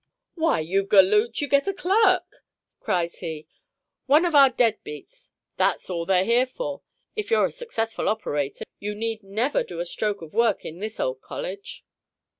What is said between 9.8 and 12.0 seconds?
stroke of work in this old college."